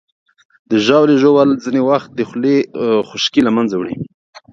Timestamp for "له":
3.43-3.51